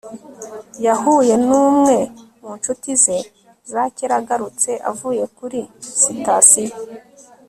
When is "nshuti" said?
2.57-2.89